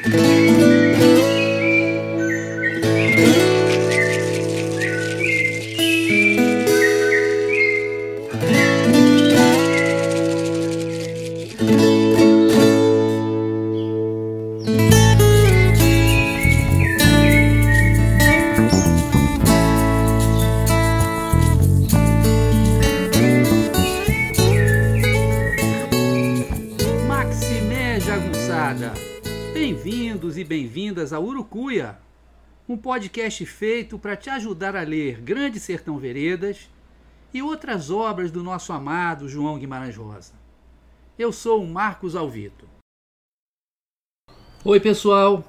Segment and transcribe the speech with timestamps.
[0.00, 0.91] Bem-vindos
[32.92, 36.68] podcast feito para te ajudar a ler Grande Sertão Veredas
[37.32, 40.34] e outras obras do nosso amado João Guimarães Rosa.
[41.18, 42.68] Eu sou o Marcos Alvito.
[44.62, 45.42] Oi, pessoal.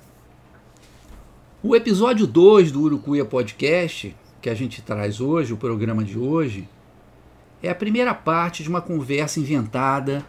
[1.61, 6.69] O episódio 2 do Urucuia Podcast, que a gente traz hoje, o programa de hoje,
[7.61, 10.25] é a primeira parte de uma conversa inventada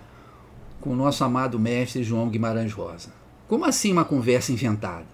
[0.81, 3.13] com o nosso amado mestre João Guimarães Rosa.
[3.47, 5.07] Como assim uma conversa inventada?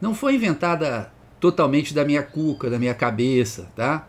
[0.00, 4.08] Não foi inventada totalmente da minha cuca, da minha cabeça, tá?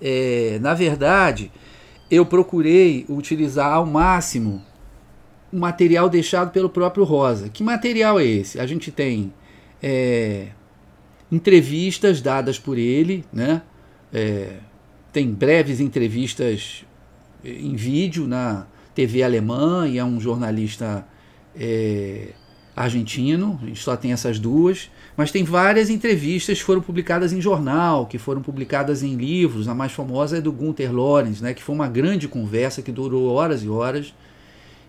[0.00, 1.50] É, na verdade,
[2.10, 4.62] eu procurei utilizar ao máximo
[5.52, 7.48] o material deixado pelo próprio Rosa.
[7.48, 8.58] Que material é esse?
[8.58, 9.32] A gente tem
[9.82, 10.48] é,
[11.30, 13.62] entrevistas dadas por ele, né?
[14.12, 14.56] É,
[15.12, 16.84] tem breves entrevistas
[17.44, 21.06] em vídeo na TV alemã e é um jornalista
[21.54, 22.28] é,
[22.74, 27.40] argentino, a gente só tem essas duas, mas tem várias entrevistas que foram publicadas em
[27.40, 31.62] jornal, que foram publicadas em livros, a mais famosa é do Gunther Lorenz, né, que
[31.62, 34.14] foi uma grande conversa que durou horas e horas,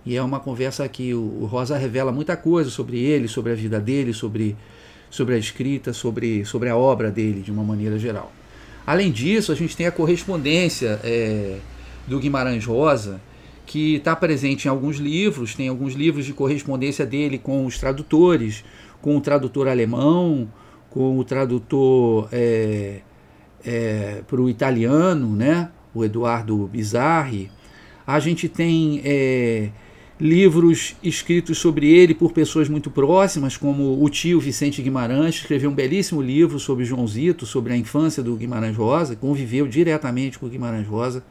[0.06, 3.80] e é uma conversa que o, Rosa revela muita coisa sobre ele, sobre a vida
[3.80, 4.56] dele, sobre,
[5.10, 8.32] sobre a escrita, sobre, sobre a obra dele, de uma maneira geral.
[8.86, 11.58] Além disso, a gente tem a correspondência é,
[12.06, 13.22] do Guimarães Rosa,
[13.74, 18.64] que está presente em alguns livros, tem alguns livros de correspondência dele com os tradutores,
[19.02, 20.48] com o tradutor alemão,
[20.92, 23.00] com o tradutor é,
[23.66, 25.72] é, para o italiano, né?
[25.92, 27.50] o Eduardo Bizzarri.
[28.06, 29.70] A gente tem é,
[30.20, 35.74] livros escritos sobre ele por pessoas muito próximas, como o tio Vicente Guimarães, escreveu um
[35.74, 40.86] belíssimo livro sobre Joãozito, sobre a infância do Guimarães Rosa, conviveu diretamente com o Guimarães
[40.86, 41.24] Rosa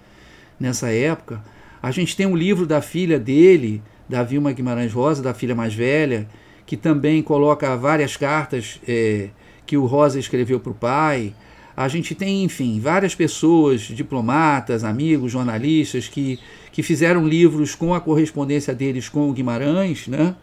[0.59, 1.41] nessa época.
[1.83, 5.75] A gente tem um livro da filha dele, da Vilma Guimarães Rosa, da filha mais
[5.75, 6.29] velha,
[6.65, 9.31] que também coloca várias cartas é,
[9.67, 11.35] que o Rosa escreveu para o pai.
[11.77, 16.39] A gente tem, enfim, várias pessoas, diplomatas, amigos, jornalistas, que,
[16.71, 20.07] que fizeram livros com a correspondência deles com o Guimarães.
[20.07, 20.37] Né?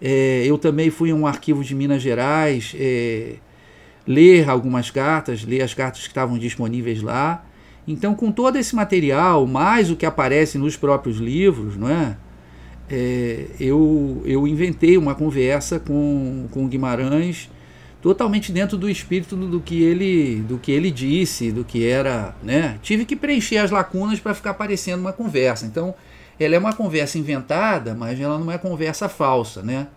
[0.00, 3.34] É, eu também fui a um arquivo de Minas Gerais é,
[4.06, 7.44] ler algumas cartas, ler as cartas que estavam disponíveis lá.
[7.88, 12.18] Então, com todo esse material, mais o que aparece nos próprios livros, não é?
[12.90, 17.50] é eu, eu inventei uma conversa com, com Guimarães
[18.02, 22.78] totalmente dentro do espírito do que ele do que ele disse, do que era, né?
[22.82, 25.64] Tive que preencher as lacunas para ficar parecendo uma conversa.
[25.64, 25.94] Então,
[26.38, 29.88] ela é uma conversa inventada, mas ela não é conversa falsa, né?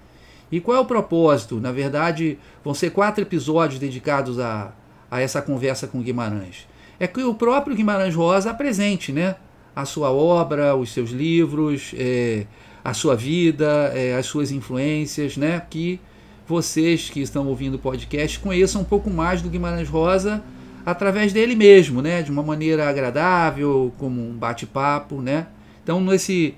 [0.50, 1.59] E qual é o propósito?
[1.59, 4.72] Na verdade, vão ser quatro episódios dedicados a,
[5.09, 6.70] a essa conversa com Guimarães
[7.01, 9.34] é que o próprio Guimarães Rosa apresente né,
[9.75, 12.45] a sua obra, os seus livros, é,
[12.85, 16.00] a sua vida, é, as suas influências, né, que
[16.47, 20.44] vocês que estão ouvindo o podcast conheçam um pouco mais do Guimarães Rosa
[20.85, 25.47] através dele mesmo, né, de uma maneira agradável, como um bate-papo, né.
[25.81, 26.53] Então nesse,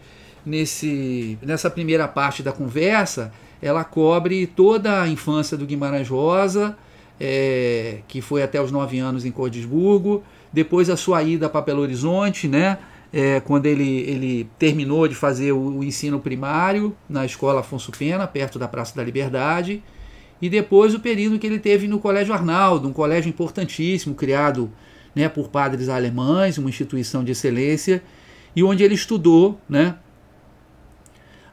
[0.46, 3.32] nesse, nessa primeira parte da conversa,
[3.62, 6.78] ela cobre toda a infância do Guimarães Rosa,
[7.18, 10.22] é, que foi até os nove anos em Cordisburgo,
[10.54, 12.78] depois a sua ida para Belo Horizonte, né?
[13.12, 18.26] É, quando ele, ele terminou de fazer o, o, ensino primário na escola Afonso Pena,
[18.26, 19.84] perto da Praça da Liberdade,
[20.42, 24.72] e depois o período que ele teve no Colégio Arnaldo, um colégio importantíssimo, criado
[25.14, 28.04] né, por padres alemães, uma instituição de excelência,
[28.56, 29.96] e onde ele estudou né,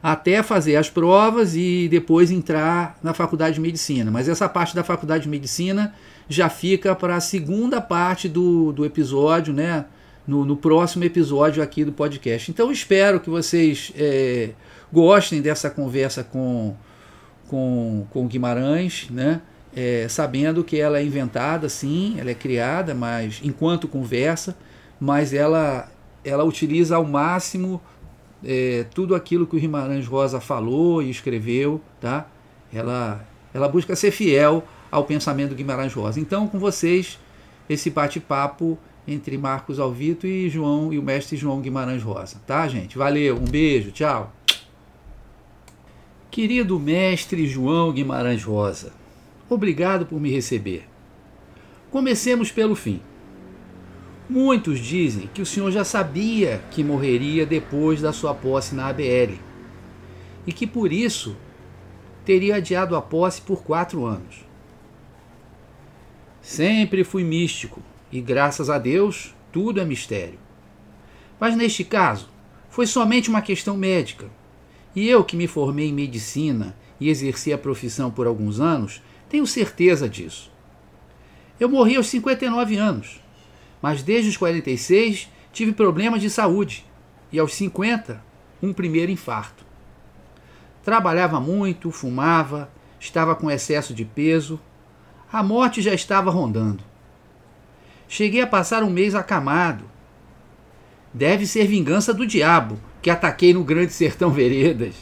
[0.01, 4.09] até fazer as provas e depois entrar na faculdade de medicina.
[4.09, 5.93] Mas essa parte da faculdade de medicina
[6.27, 9.85] já fica para a segunda parte do, do episódio, né?
[10.25, 12.49] No, no, próximo episódio aqui do podcast.
[12.51, 14.51] Então espero que vocês é,
[14.93, 16.75] gostem dessa conversa com,
[17.47, 19.41] com, com Guimarães, né?
[19.75, 24.55] É, sabendo que ela é inventada, sim, ela é criada, mas enquanto conversa,
[24.99, 25.89] mas ela,
[26.23, 27.81] ela utiliza ao máximo
[28.43, 32.27] é, tudo aquilo que o Guimarães Rosa falou e escreveu, tá?
[32.73, 36.19] Ela, ela busca ser fiel ao pensamento do Guimarães Rosa.
[36.19, 37.19] Então, com vocês,
[37.69, 38.77] esse bate-papo
[39.07, 42.97] entre Marcos Alvito e João e o mestre João Guimarães Rosa, tá, gente?
[42.97, 44.31] Valeu, um beijo, tchau.
[46.29, 48.93] Querido mestre João Guimarães Rosa,
[49.49, 50.87] obrigado por me receber.
[51.89, 53.01] Comecemos pelo fim.
[54.33, 59.37] Muitos dizem que o senhor já sabia que morreria depois da sua posse na ABL
[60.47, 61.35] e que por isso
[62.23, 64.45] teria adiado a posse por quatro anos.
[66.41, 70.39] Sempre fui místico e, graças a Deus, tudo é mistério.
[71.37, 72.29] Mas neste caso,
[72.69, 74.29] foi somente uma questão médica.
[74.95, 79.45] E eu, que me formei em medicina e exerci a profissão por alguns anos, tenho
[79.45, 80.49] certeza disso.
[81.59, 83.19] Eu morri aos 59 anos
[83.81, 86.85] mas desde os 46 tive problemas de saúde
[87.31, 88.23] e aos 50
[88.61, 89.65] um primeiro infarto.
[90.83, 92.69] Trabalhava muito, fumava,
[92.99, 94.59] estava com excesso de peso.
[95.31, 96.83] A morte já estava rondando.
[98.07, 99.85] Cheguei a passar um mês acamado.
[101.13, 104.95] Deve ser vingança do diabo que ataquei no Grande Sertão Veredas.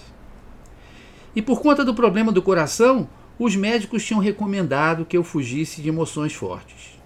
[1.36, 5.90] E por conta do problema do coração, os médicos tinham recomendado que eu fugisse de
[5.90, 6.99] emoções fortes.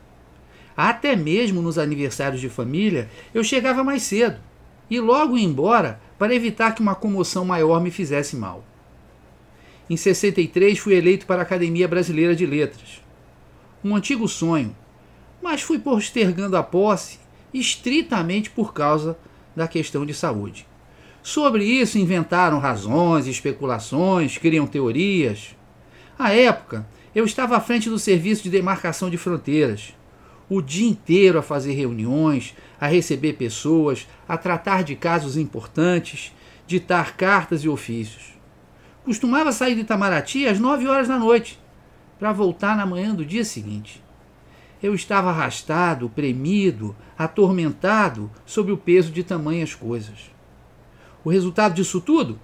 [0.75, 4.39] Até mesmo nos aniversários de família, eu chegava mais cedo
[4.89, 8.63] e logo ia embora para evitar que uma comoção maior me fizesse mal.
[9.89, 13.01] Em 63 fui eleito para a Academia Brasileira de Letras.
[13.83, 14.75] Um antigo sonho,
[15.41, 17.19] mas fui postergando a posse
[17.53, 19.17] estritamente por causa
[19.55, 20.65] da questão de saúde.
[21.21, 25.55] Sobre isso inventaram razões, especulações, criam teorias.
[26.17, 29.93] À época, eu estava à frente do Serviço de Demarcação de Fronteiras
[30.55, 36.31] o dia inteiro a fazer reuniões, a receber pessoas, a tratar de casos importantes,
[36.67, 38.33] ditar cartas e ofícios.
[39.03, 41.59] Costumava sair de Itamaraty às nove horas da noite,
[42.19, 44.01] para voltar na manhã do dia seguinte.
[44.81, 50.31] Eu estava arrastado, premido, atormentado sob o peso de tamanhas coisas.
[51.23, 52.39] O resultado disso tudo?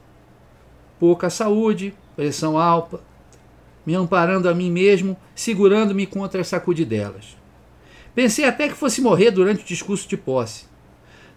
[1.00, 3.02] Pouca saúde, pressão alta,
[3.86, 7.38] me amparando a mim mesmo, segurando-me contra as sacudidelas.
[8.14, 10.66] Pensei até que fosse morrer durante o discurso de posse.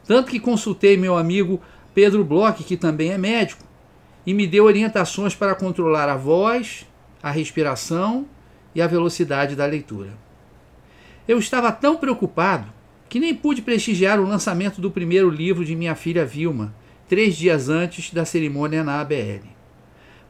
[0.06, 1.60] Tanto que consultei meu amigo
[1.94, 3.64] Pedro Bloch, que também é médico,
[4.26, 6.86] e me deu orientações para controlar a voz,
[7.22, 8.26] a respiração
[8.74, 10.10] e a velocidade da leitura.
[11.26, 12.72] Eu estava tão preocupado
[13.08, 16.75] que nem pude prestigiar o lançamento do primeiro livro de minha filha Vilma,
[17.08, 19.46] três dias antes da cerimônia na ABL.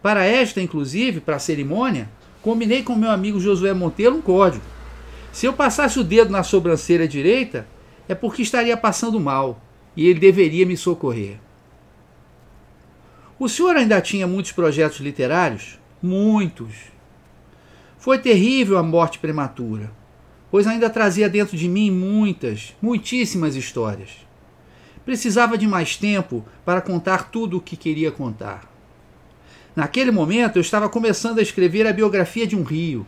[0.02, 2.10] Para esta, inclusive, para a cerimônia,
[2.42, 4.64] combinei com meu amigo Josué Monteiro um código
[5.32, 7.66] se eu passasse o dedo na sobrancelha direita,
[8.06, 9.60] é porque estaria passando mal
[9.96, 11.38] e ele deveria me socorrer.
[13.38, 15.78] O senhor ainda tinha muitos projetos literários?
[16.02, 16.74] Muitos.
[17.98, 19.90] Foi terrível a morte prematura,
[20.50, 24.10] pois ainda trazia dentro de mim muitas, muitíssimas histórias.
[25.04, 28.70] Precisava de mais tempo para contar tudo o que queria contar.
[29.74, 33.06] Naquele momento eu estava começando a escrever a biografia de um rio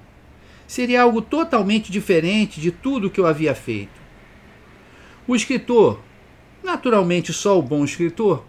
[0.67, 4.03] seria algo totalmente diferente de tudo que eu havia feito.
[5.27, 6.01] O escritor,
[6.63, 8.45] naturalmente só o bom escritor,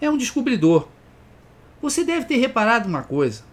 [0.00, 0.88] é um descobridor.
[1.80, 3.44] Você deve ter reparado uma coisa: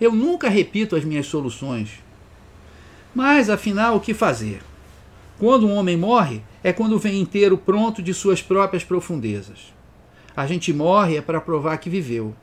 [0.00, 2.02] eu nunca repito as minhas soluções.
[3.14, 4.60] Mas, afinal, o que fazer?
[5.38, 9.74] Quando um homem morre, é quando vem inteiro pronto de suas próprias profundezas.
[10.36, 12.34] A gente morre é para provar que viveu.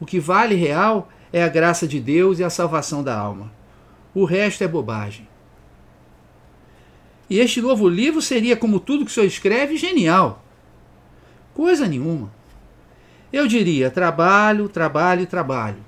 [0.00, 3.52] O que vale real é a graça de Deus e a salvação da alma.
[4.14, 5.28] O resto é bobagem.
[7.30, 10.42] E este novo livro seria, como tudo que o senhor escreve, genial.
[11.54, 12.32] Coisa nenhuma.
[13.32, 15.84] Eu diria trabalho, trabalho trabalho.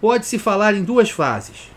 [0.00, 1.70] Pode-se falar em duas fases.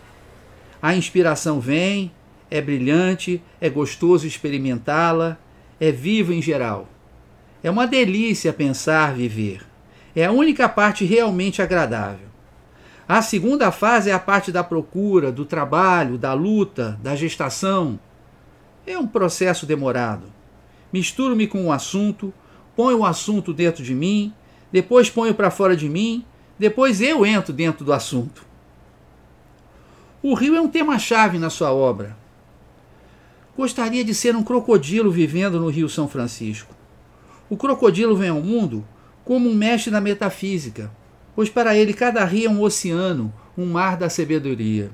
[0.80, 2.12] A inspiração vem,
[2.50, 5.36] é brilhante, é gostoso experimentá-la,
[5.80, 6.88] é viva em geral.
[7.62, 9.66] É uma delícia pensar, viver.
[10.14, 12.29] É a única parte realmente agradável.
[13.12, 17.98] A segunda fase é a parte da procura, do trabalho, da luta, da gestação.
[18.86, 20.28] É um processo demorado.
[20.92, 22.32] Misturo-me com o assunto,
[22.76, 24.32] ponho o assunto dentro de mim,
[24.70, 26.24] depois ponho para fora de mim,
[26.56, 28.46] depois eu entro dentro do assunto.
[30.22, 32.16] O rio é um tema-chave na sua obra.
[33.56, 36.72] Gostaria de ser um crocodilo vivendo no Rio São Francisco.
[37.48, 38.86] O crocodilo vem ao mundo
[39.24, 40.92] como um mestre da metafísica,
[41.34, 44.90] pois para ele cada rio é um oceano, um mar da sabedoria.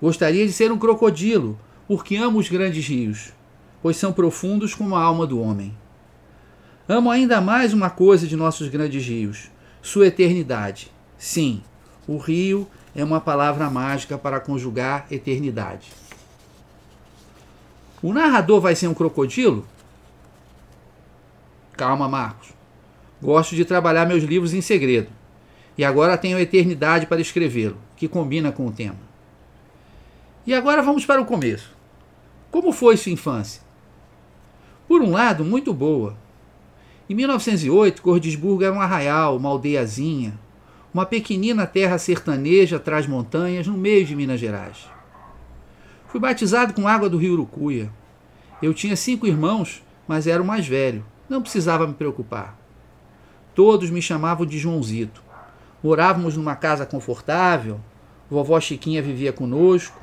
[0.00, 3.32] Gostaria de ser um crocodilo, porque amo os grandes rios,
[3.82, 5.76] pois são profundos como a alma do homem.
[6.88, 10.92] Amo ainda mais uma coisa de nossos grandes rios: sua eternidade.
[11.16, 11.62] Sim,
[12.06, 15.90] o rio é uma palavra mágica para conjugar eternidade.
[18.02, 19.66] O narrador vai ser um crocodilo?
[21.72, 22.50] Calma, Marcos.
[23.22, 25.08] Gosto de trabalhar meus livros em segredo.
[25.76, 28.98] E agora tenho eternidade para escrevê-lo, que combina com o tema.
[30.46, 31.74] E agora vamos para o começo.
[32.50, 33.62] Como foi sua infância?
[34.86, 36.16] Por um lado, muito boa.
[37.08, 40.38] Em 1908, Cordisburgo era um arraial, uma aldeiazinha,
[40.92, 44.88] uma pequenina terra sertaneja atrás montanhas, no meio de Minas Gerais.
[46.06, 47.90] Fui batizado com água do rio Urucuia.
[48.62, 51.04] Eu tinha cinco irmãos, mas era o mais velho.
[51.28, 52.56] Não precisava me preocupar.
[53.52, 55.23] Todos me chamavam de Joãozito.
[55.84, 57.78] Morávamos numa casa confortável,
[58.30, 60.00] vovó Chiquinha vivia conosco,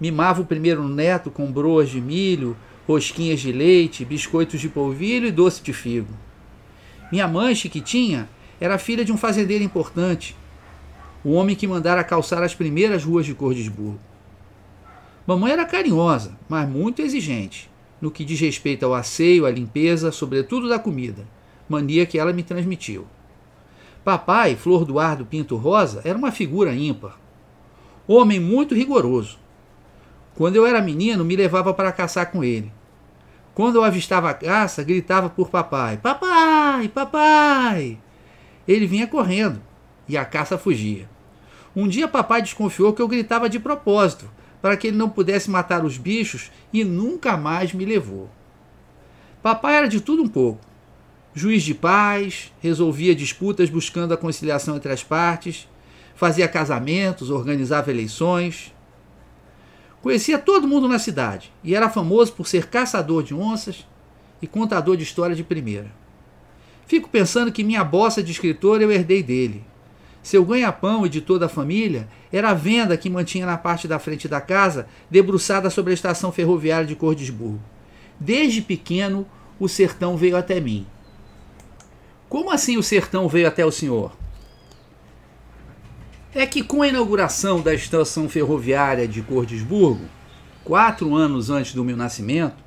[0.00, 5.30] mimava o primeiro neto com broas de milho, rosquinhas de leite, biscoitos de polvilho e
[5.30, 6.12] doce de figo.
[7.12, 8.28] Minha mãe, Chiquitinha,
[8.60, 10.36] era filha de um fazendeiro importante,
[11.22, 14.00] o homem que mandara calçar as primeiras ruas de Cordesburgo.
[15.24, 17.70] Mamãe era carinhosa, mas muito exigente,
[18.00, 21.24] no que diz respeito ao asseio, à limpeza, sobretudo da comida,
[21.68, 23.06] mania que ela me transmitiu.
[24.04, 27.18] Papai, Flor Duardo Pinto Rosa, era uma figura ímpar.
[28.06, 29.38] Homem muito rigoroso.
[30.34, 32.72] Quando eu era menino, me levava para caçar com ele.
[33.54, 37.98] Quando eu avistava a caça, gritava por papai: Papai, papai!
[38.66, 39.60] Ele vinha correndo
[40.08, 41.08] e a caça fugia.
[41.76, 44.30] Um dia papai desconfiou que eu gritava de propósito,
[44.62, 48.30] para que ele não pudesse matar os bichos e nunca mais me levou.
[49.42, 50.69] Papai era de tudo um pouco.
[51.32, 55.68] Juiz de paz, resolvia disputas buscando a conciliação entre as partes,
[56.16, 58.74] fazia casamentos, organizava eleições.
[60.02, 63.86] Conhecia todo mundo na cidade e era famoso por ser caçador de onças
[64.42, 65.92] e contador de história de primeira.
[66.86, 69.62] Fico pensando que minha bossa de escritor eu herdei dele.
[70.24, 74.00] Seu ganha-pão e de toda a família era a venda que mantinha na parte da
[74.00, 77.60] frente da casa, debruçada sobre a estação ferroviária de Cordesburgo.
[78.18, 79.24] Desde pequeno,
[79.60, 80.86] o sertão veio até mim.
[82.30, 84.16] Como assim o sertão veio até o senhor?
[86.32, 90.04] É que com a inauguração da estação ferroviária de Cordesburgo,
[90.62, 92.62] quatro anos antes do meu nascimento,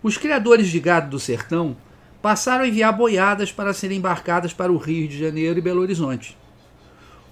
[0.00, 1.76] os criadores de gado do sertão
[2.22, 6.38] passaram a enviar boiadas para serem embarcadas para o Rio de Janeiro e Belo Horizonte.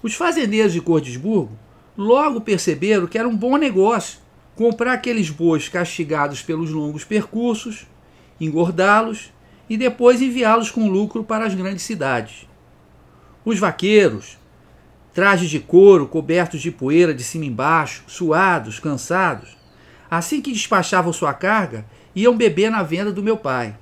[0.03, 1.57] Os fazendeiros de Cordesburgo
[1.97, 4.19] logo perceberam que era um bom negócio
[4.53, 7.87] comprar aqueles bois castigados pelos longos percursos,
[8.37, 9.33] engordá-los
[9.69, 12.47] e depois enviá-los com lucro para as grandes cidades.
[13.43, 14.37] Os vaqueiros,
[15.13, 19.55] trajes de couro cobertos de poeira de cima embaixo, suados, cansados,
[20.09, 23.77] assim que despachavam sua carga, iam beber na venda do meu pai.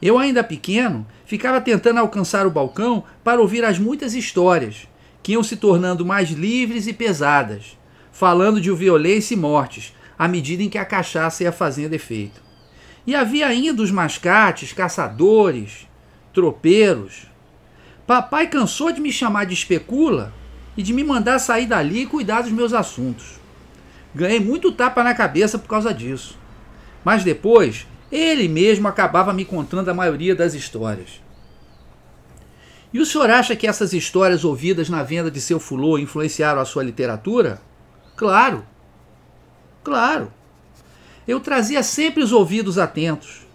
[0.00, 4.86] Eu, ainda pequeno, ficava tentando alcançar o balcão para ouvir as muitas histórias,
[5.22, 7.78] que iam se tornando mais livres e pesadas,
[8.12, 12.45] falando de violência e mortes, à medida em que a cachaça ia fazendo efeito.
[13.06, 15.86] E havia ainda os mascates, caçadores,
[16.32, 17.26] tropeiros.
[18.06, 20.32] Papai cansou de me chamar de especula
[20.76, 23.40] e de me mandar sair dali e cuidar dos meus assuntos.
[24.14, 26.38] Ganhei muito tapa na cabeça por causa disso.
[27.04, 31.20] Mas depois ele mesmo acabava me contando a maioria das histórias.
[32.92, 36.64] E o senhor acha que essas histórias ouvidas na venda de seu fulô influenciaram a
[36.64, 37.60] sua literatura?
[38.16, 38.64] Claro.
[39.84, 40.32] Claro.
[41.26, 43.46] Eu trazia sempre os ouvidos atentos,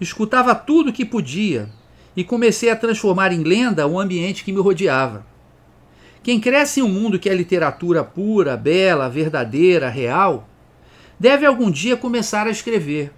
[0.00, 1.68] escutava tudo o que podia
[2.16, 5.26] e comecei a transformar em lenda o ambiente que me rodeava.
[6.22, 10.48] Quem cresce em um mundo que é literatura pura, bela, verdadeira, real,
[11.18, 13.12] deve algum dia começar a escrever.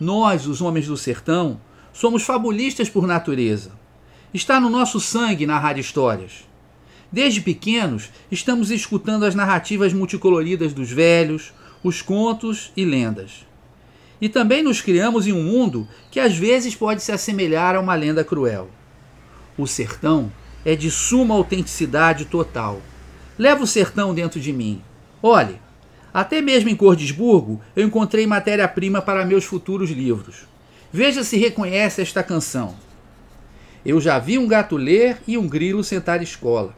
[0.00, 1.60] Nós, os homens do sertão,
[1.92, 3.72] somos fabulistas por natureza.
[4.34, 6.46] Está no nosso sangue narrar histórias.
[7.10, 13.46] Desde pequenos, estamos escutando as narrativas multicoloridas dos velhos, os contos e lendas.
[14.20, 17.94] E também nos criamos em um mundo que às vezes pode se assemelhar a uma
[17.94, 18.68] lenda cruel.
[19.58, 20.32] O sertão
[20.64, 22.80] é de suma autenticidade total.
[23.38, 24.82] Leva o sertão dentro de mim.
[25.22, 25.60] Olhe,
[26.12, 30.46] até mesmo em Cordesburgo, eu encontrei matéria-prima para meus futuros livros.
[30.90, 32.74] Veja se reconhece esta canção.
[33.84, 36.74] Eu já vi um gato ler e um grilo sentar escola.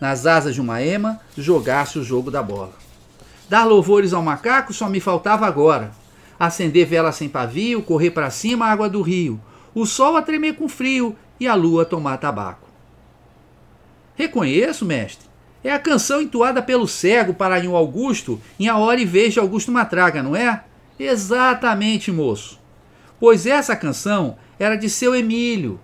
[0.00, 2.74] Nas asas de uma ema, jogasse o jogo da bola.
[3.48, 5.90] Dar louvores ao macaco só me faltava agora.
[6.38, 9.40] Acender vela sem pavio, correr para cima a água do rio,
[9.74, 12.68] o sol a tremer com frio e a lua a tomar tabaco.
[14.14, 15.28] Reconheço, mestre.
[15.62, 19.72] É a canção entoada pelo cego Paranhão Augusto em A Hora e Vez de Augusto
[19.72, 20.62] Matraga, não é?
[20.98, 22.60] Exatamente, moço.
[23.18, 25.80] Pois essa canção era de seu Emílio,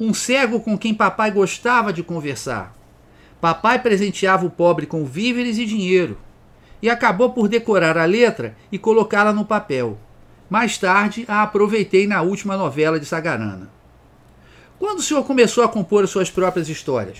[0.00, 2.74] um cego com quem papai gostava de conversar.
[3.40, 6.18] Papai presenteava o pobre com víveres e dinheiro,
[6.82, 9.98] e acabou por decorar a letra e colocá-la no papel.
[10.48, 13.70] Mais tarde a aproveitei na última novela de Sagarana.
[14.78, 17.18] Quando o senhor começou a compor as suas próprias histórias?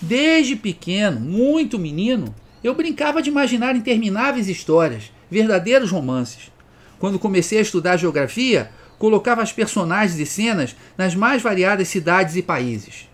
[0.00, 6.50] Desde pequeno, muito menino, eu brincava de imaginar intermináveis histórias, verdadeiros romances.
[6.98, 12.42] Quando comecei a estudar geografia, colocava as personagens e cenas nas mais variadas cidades e
[12.42, 13.08] países.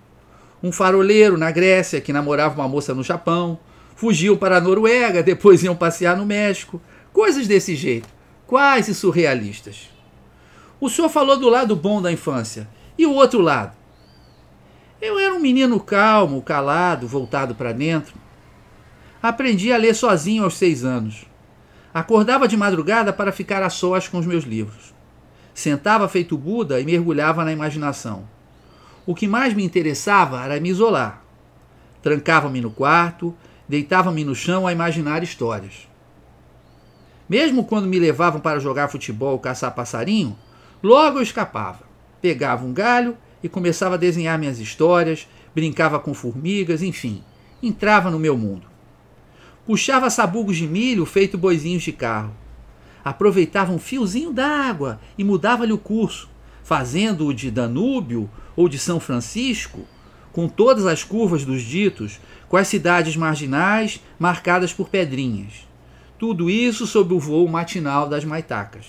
[0.62, 3.58] Um faroleiro na Grécia que namorava uma moça no Japão,
[3.98, 6.80] fugiam para a Noruega, depois iam passear no México,
[7.12, 8.08] coisas desse jeito,
[8.46, 9.90] quase surrealistas.
[10.80, 13.76] O senhor falou do lado bom da infância, e o outro lado?
[15.02, 18.14] Eu era um menino calmo, calado, voltado para dentro.
[19.20, 21.26] Aprendi a ler sozinho aos seis anos.
[21.92, 24.94] Acordava de madrugada para ficar a sós com os meus livros.
[25.52, 28.28] Sentava feito Buda e mergulhava na imaginação.
[29.04, 31.24] O que mais me interessava era me isolar.
[32.00, 33.34] Trancava-me no quarto,
[33.68, 35.88] deitava-me no chão a imaginar histórias.
[37.28, 40.36] Mesmo quando me levavam para jogar futebol ou caçar passarinho,
[40.82, 41.80] logo eu escapava.
[42.22, 47.22] Pegava um galho e começava a desenhar minhas histórias, brincava com formigas, enfim,
[47.62, 48.66] entrava no meu mundo.
[49.66, 52.32] Puxava sabugos de milho feito boizinhos de carro.
[53.04, 56.28] Aproveitava um fiozinho d'água e mudava-lhe o curso,
[56.64, 59.86] fazendo-o de Danúbio ou de São Francisco,
[60.32, 65.68] com todas as curvas dos ditos, com as cidades marginais marcadas por pedrinhas.
[66.18, 68.86] Tudo isso sob o voo matinal das maitacas.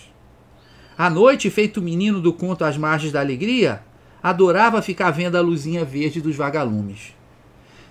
[0.98, 3.82] À noite, feito menino do conto às margens da alegria,
[4.22, 7.13] adorava ficar vendo a luzinha verde dos vagalumes.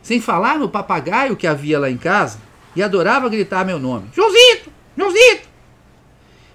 [0.02, 2.38] Sem falar no papagaio que havia lá em casa,
[2.74, 4.70] e adorava gritar meu nome: Joãozito!
[4.96, 5.48] Joãozito!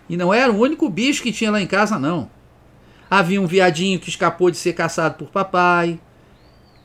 [0.07, 2.29] E não era o único bicho que tinha lá em casa, não.
[3.09, 5.99] Havia um viadinho que escapou de ser caçado por papai,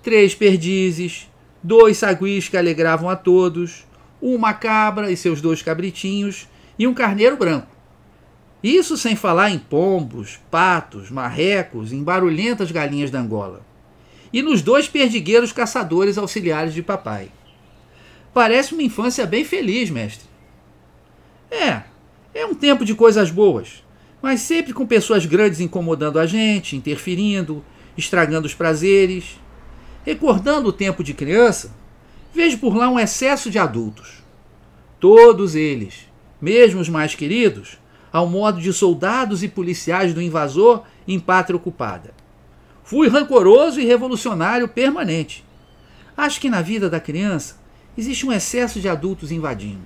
[0.03, 1.29] três perdizes,
[1.63, 3.87] dois saguis que alegravam a todos,
[4.21, 6.49] uma cabra e seus dois cabritinhos
[6.79, 7.79] e um carneiro branco.
[8.63, 13.65] Isso sem falar em pombos, patos, marrecos, em barulhentas galinhas da Angola.
[14.33, 17.31] E nos dois perdigueiros caçadores auxiliares de papai.
[18.35, 20.29] Parece uma infância bem feliz, mestre.
[21.51, 21.83] É,
[22.35, 23.83] é um tempo de coisas boas,
[24.21, 27.65] mas sempre com pessoas grandes incomodando a gente, interferindo,
[27.97, 29.39] estragando os prazeres.
[30.09, 31.71] Recordando o tempo de criança,
[32.33, 34.25] vejo por lá um excesso de adultos.
[34.99, 36.09] Todos eles,
[36.41, 37.79] mesmo os mais queridos,
[38.11, 42.15] ao modo de soldados e policiais do invasor em pátria ocupada.
[42.83, 45.45] Fui rancoroso e revolucionário permanente.
[46.17, 47.57] Acho que na vida da criança
[47.95, 49.85] existe um excesso de adultos invadindo.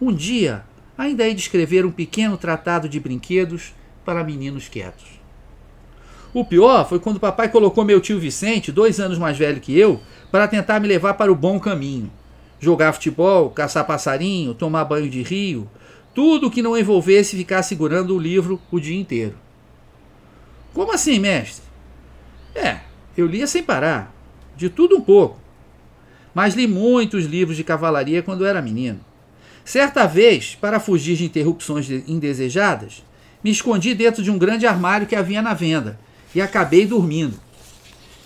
[0.00, 0.64] Um dia,
[0.96, 3.74] ainda hei de escrever um pequeno tratado de brinquedos
[4.06, 5.21] para meninos quietos.
[6.34, 9.78] O pior foi quando o papai colocou meu tio Vicente, dois anos mais velho que
[9.78, 12.10] eu, para tentar me levar para o bom caminho.
[12.58, 15.68] Jogar futebol, caçar passarinho, tomar banho de rio,
[16.14, 19.34] tudo que não envolvesse ficar segurando o livro o dia inteiro.
[20.72, 21.64] Como assim, mestre?
[22.54, 22.80] É,
[23.14, 24.14] eu lia sem parar,
[24.56, 25.38] de tudo um pouco.
[26.34, 29.00] Mas li muitos livros de cavalaria quando era menino.
[29.66, 33.04] Certa vez, para fugir de interrupções indesejadas,
[33.44, 35.98] me escondi dentro de um grande armário que havia na venda
[36.34, 37.38] e acabei dormindo.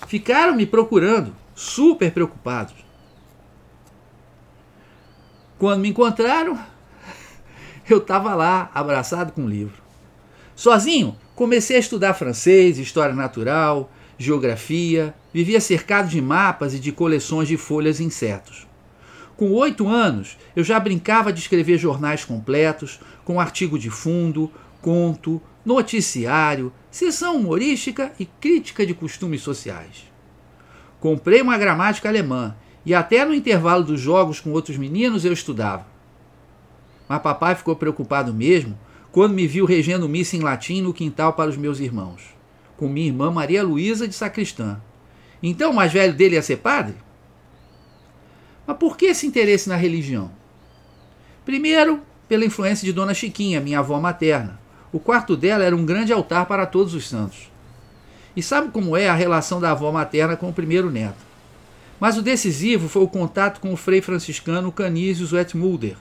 [0.07, 2.75] Ficaram me procurando, super preocupados.
[5.59, 6.59] Quando me encontraram,
[7.89, 9.83] eu estava lá, abraçado com o livro.
[10.55, 17.49] Sozinho, comecei a estudar francês, história natural, geografia, vivia cercado de mapas e de coleções
[17.49, 18.67] de folhas e insetos.
[19.37, 25.43] Com oito anos, eu já brincava de escrever jornais completos, com artigo de fundo, conto,
[25.65, 30.11] noticiário, sessão humorística e crítica de costumes sociais.
[30.99, 32.57] Comprei uma gramática alemã
[32.87, 35.87] e até no intervalo dos jogos com outros meninos eu estudava.
[37.07, 38.79] Mas papai ficou preocupado mesmo
[39.13, 42.35] quando me viu regendo missa em latim no quintal para os meus irmãos,
[42.79, 44.81] com minha irmã Maria Luísa de Sacristã.
[45.43, 46.95] Então o mais velho dele ia ser padre?
[48.67, 50.31] Mas por que esse interesse na religião?
[51.45, 54.59] Primeiro, pela influência de Dona Chiquinha, minha avó materna.
[54.93, 57.51] O quarto dela era um grande altar para todos os santos.
[58.37, 61.25] E sabe como é a relação da avó materna com o primeiro neto.
[61.99, 65.97] Mas o decisivo foi o contato com o frei franciscano Canisius Wetmulder,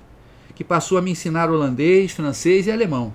[0.53, 3.13] que passou a me ensinar holandês, francês e alemão.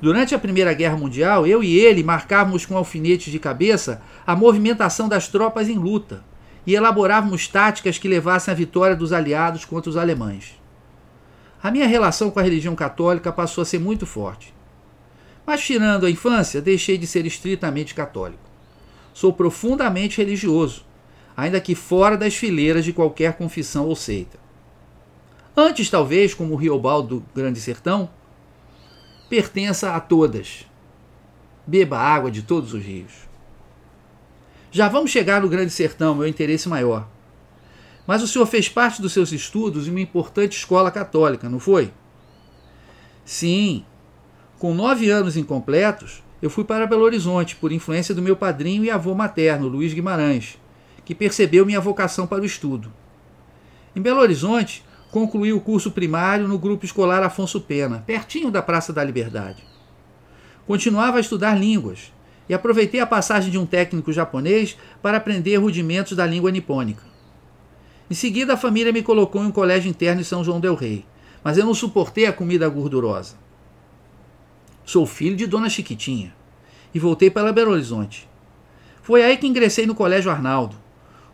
[0.00, 5.08] Durante a Primeira Guerra Mundial, eu e ele marcávamos com alfinetes de cabeça a movimentação
[5.08, 6.22] das tropas em luta
[6.66, 10.60] e elaborávamos táticas que levassem à vitória dos aliados contra os alemães.
[11.62, 14.55] A minha relação com a religião católica passou a ser muito forte.
[15.46, 18.42] Mas, tirando a infância, deixei de ser estritamente católico.
[19.14, 20.84] Sou profundamente religioso,
[21.36, 24.38] ainda que fora das fileiras de qualquer confissão ou seita.
[25.56, 28.10] Antes, talvez, como o Riobal do Grande Sertão,
[29.28, 30.66] pertença a todas.
[31.66, 33.12] Beba água de todos os rios.
[34.70, 37.08] Já vamos chegar no Grande Sertão, meu interesse maior.
[38.06, 41.92] Mas o senhor fez parte dos seus estudos em uma importante escola católica, não foi?
[43.24, 43.84] Sim.
[44.58, 48.90] Com nove anos incompletos, eu fui para Belo Horizonte por influência do meu padrinho e
[48.90, 50.58] avô materno, Luiz Guimarães,
[51.04, 52.90] que percebeu minha vocação para o estudo.
[53.94, 58.94] Em Belo Horizonte, concluí o curso primário no grupo escolar Afonso Pena, pertinho da Praça
[58.94, 59.62] da Liberdade.
[60.66, 62.10] Continuava a estudar línguas
[62.48, 67.02] e aproveitei a passagem de um técnico japonês para aprender rudimentos da língua nipônica.
[68.10, 71.04] Em seguida, a família me colocou em um colégio interno em São João Del Rei,
[71.44, 73.44] mas eu não suportei a comida gordurosa.
[74.86, 76.32] Sou filho de Dona Chiquitinha
[76.94, 78.28] e voltei para Belo Horizonte.
[79.02, 80.76] Foi aí que ingressei no Colégio Arnaldo,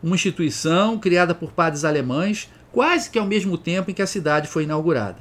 [0.02, 4.48] uma instituição criada por padres alemães quase que ao mesmo tempo em que a cidade
[4.48, 5.18] foi inaugurada.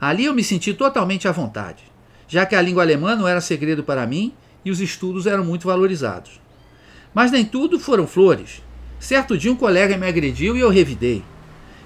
[0.00, 1.84] Ali eu me senti totalmente à vontade,
[2.26, 5.68] já que a língua alemã não era segredo para mim e os estudos eram muito
[5.68, 6.40] valorizados.
[7.14, 8.64] Mas nem tudo foram flores.
[8.98, 11.22] Certo dia um colega me agrediu e eu revidei.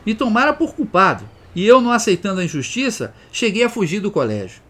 [0.06, 4.66] Me tomara por culpado, e eu, não aceitando a injustiça, cheguei a fugir do colégio.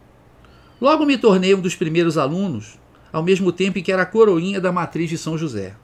[0.81, 2.79] Logo me tornei um dos primeiros alunos,
[3.13, 5.75] ao mesmo tempo em que era coroinha da matriz de São José.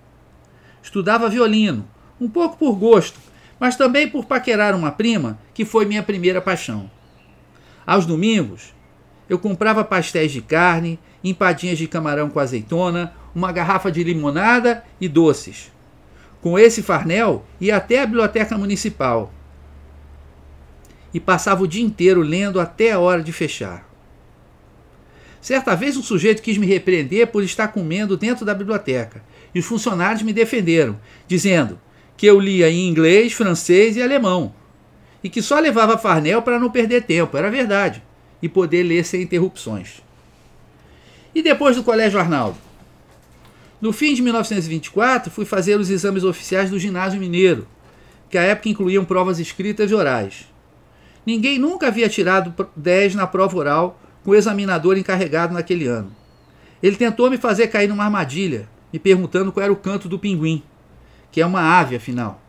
[0.83, 1.89] Estudava violino,
[2.21, 3.19] um pouco por gosto,
[3.59, 6.91] mas também por paquerar uma prima, que foi minha primeira paixão.
[7.87, 8.73] Aos domingos,
[9.29, 15.09] eu comprava pastéis de carne, empadinhas de camarão com azeitona, uma garrafa de limonada e
[15.09, 15.73] doces.
[16.41, 19.33] Com esse farnel, ia até a biblioteca municipal
[21.13, 23.94] e passava o dia inteiro lendo até a hora de fechar.
[25.45, 29.23] Certa vez um sujeito quis me repreender por estar comendo dentro da biblioteca,
[29.55, 31.79] e os funcionários me defenderam, dizendo
[32.17, 34.55] que eu lia em inglês, francês e alemão,
[35.23, 38.03] e que só levava farnel para não perder tempo, era verdade,
[38.41, 40.03] e poder ler sem interrupções.
[41.35, 42.57] E depois do Colégio Arnaldo?
[43.83, 47.69] No fim de 1924, fui fazer os exames oficiais do Ginásio Mineiro,
[48.31, 50.51] que à época incluíam provas escritas e orais.
[51.27, 56.11] Ninguém nunca havia tirado 10 na prova oral com o examinador encarregado naquele ano.
[56.83, 60.63] Ele tentou me fazer cair numa armadilha, me perguntando qual era o canto do pinguim,
[61.31, 62.41] que é uma ave, afinal.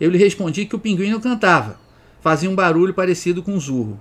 [0.00, 1.78] Eu lhe respondi que o pinguim não cantava,
[2.20, 4.00] fazia um barulho parecido com um zurro.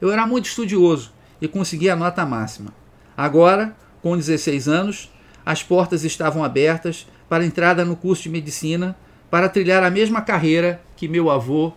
[0.00, 2.72] Eu era muito estudioso e consegui a nota máxima.
[3.16, 5.10] Agora, com 16 anos,
[5.44, 8.96] as portas estavam abertas para entrada no curso de medicina
[9.30, 11.72] para trilhar a mesma carreira que meu avô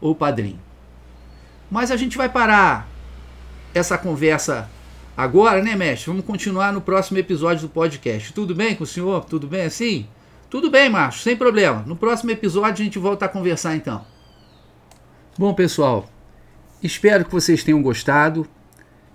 [0.00, 0.60] ou padrinho.
[1.70, 2.88] Mas a gente vai parar
[3.78, 4.68] essa conversa
[5.16, 6.10] agora, né, mestre?
[6.10, 8.32] Vamos continuar no próximo episódio do podcast.
[8.32, 9.24] Tudo bem com o senhor?
[9.24, 10.06] Tudo bem assim?
[10.50, 11.84] Tudo bem, macho, sem problema.
[11.86, 14.04] No próximo episódio a gente volta a conversar então.
[15.38, 16.08] Bom, pessoal,
[16.82, 18.46] espero que vocês tenham gostado.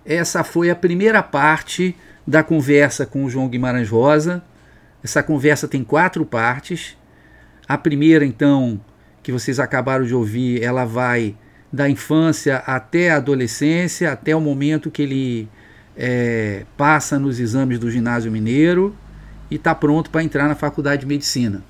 [0.06, 1.95] Essa foi a primeira parte
[2.26, 4.43] da conversa com o João Guimarães Rosa.
[5.04, 6.95] Essa conversa tem quatro partes.
[7.67, 8.80] A primeira, então,
[9.21, 11.36] que vocês acabaram de ouvir, ela vai
[11.74, 15.50] da infância até a adolescência, até o momento que ele
[15.98, 18.96] é, passa nos exames do ginásio mineiro
[19.50, 21.64] e está pronto para entrar na faculdade de medicina.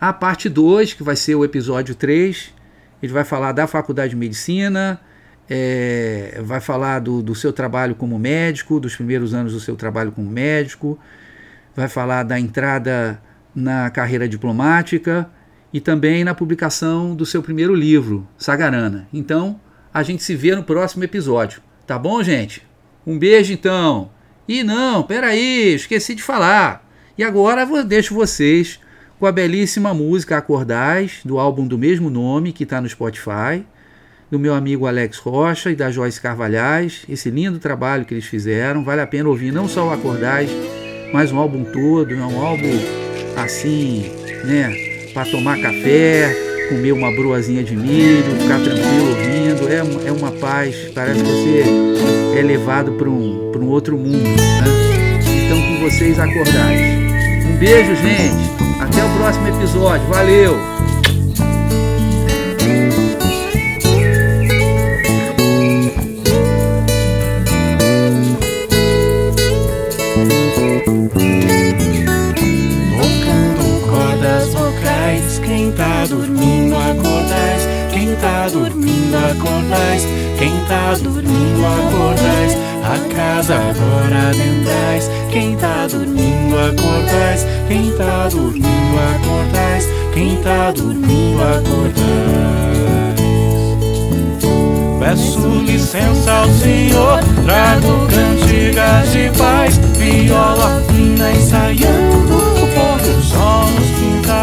[0.00, 2.52] A parte 2, que vai ser o episódio 3,
[3.00, 5.00] ele vai falar da faculdade de medicina,
[5.48, 10.10] é, vai falar do, do seu trabalho como médico, dos primeiros anos do seu trabalho
[10.10, 10.98] como médico,
[11.76, 13.22] vai falar da entrada
[13.54, 15.30] na carreira diplomática
[15.74, 19.08] e também na publicação do seu primeiro livro, Sagarana.
[19.12, 19.60] Então,
[19.92, 21.60] a gente se vê no próximo episódio.
[21.84, 22.62] Tá bom, gente?
[23.04, 24.10] Um beijo então.
[24.46, 26.88] E não, peraí, esqueci de falar.
[27.18, 28.78] E agora eu deixo vocês
[29.18, 33.66] com a belíssima música Acordais, do álbum do mesmo nome, que está no Spotify
[34.30, 38.84] do meu amigo Alex Rocha e da Joyce Carvalhais, esse lindo trabalho que eles fizeram.
[38.84, 40.50] Vale a pena ouvir não só o Acordais,
[41.12, 42.12] mas um álbum todo.
[42.12, 42.72] É um álbum
[43.36, 44.10] assim,
[44.44, 44.93] né?
[45.14, 46.28] Para tomar café,
[46.68, 49.68] comer uma broazinha de milho, ficar tranquilo ouvindo.
[49.68, 51.64] É, é uma paz, parece que você
[52.36, 54.18] é levado para um, um outro mundo.
[54.18, 55.46] Né?
[55.46, 56.80] Então, com vocês, Acordais.
[57.46, 58.50] Um beijo, gente.
[58.80, 60.04] Até o próximo episódio.
[60.08, 60.73] Valeu!
[80.38, 88.98] Quem tá dormindo acordais, a casa agora adentrais, quem tá dormindo acordais, quem tá dormindo
[89.14, 91.94] acordais, quem tá dormindo acordais.
[95.00, 103.84] Peço licença ao Senhor, trago cantigas de paz, viola fina ensaiando o pôr do sol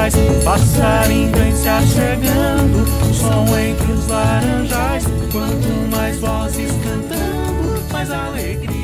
[0.02, 0.13] paz.
[0.43, 5.20] Passarinho vem se achegando, som entre os laranjais.
[5.31, 8.80] Quanto mais vozes cantando, mais alegria.